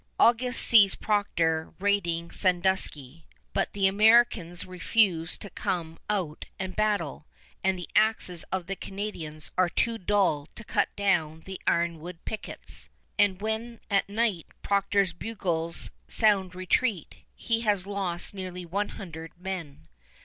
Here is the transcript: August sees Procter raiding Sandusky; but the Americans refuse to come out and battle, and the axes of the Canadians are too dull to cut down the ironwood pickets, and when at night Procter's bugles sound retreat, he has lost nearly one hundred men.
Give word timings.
August 0.19 0.59
sees 0.65 0.95
Procter 0.95 1.75
raiding 1.79 2.31
Sandusky; 2.31 3.27
but 3.53 3.73
the 3.73 3.85
Americans 3.85 4.65
refuse 4.65 5.37
to 5.37 5.47
come 5.51 5.99
out 6.09 6.45
and 6.57 6.75
battle, 6.75 7.27
and 7.63 7.77
the 7.77 7.87
axes 7.95 8.43
of 8.51 8.65
the 8.65 8.75
Canadians 8.75 9.51
are 9.59 9.69
too 9.69 9.99
dull 9.99 10.47
to 10.55 10.63
cut 10.63 10.89
down 10.95 11.41
the 11.41 11.61
ironwood 11.67 12.17
pickets, 12.25 12.89
and 13.19 13.41
when 13.43 13.79
at 13.91 14.09
night 14.09 14.47
Procter's 14.63 15.13
bugles 15.13 15.91
sound 16.07 16.55
retreat, 16.55 17.17
he 17.35 17.61
has 17.61 17.85
lost 17.85 18.33
nearly 18.33 18.65
one 18.65 18.89
hundred 18.89 19.31
men. 19.39 19.87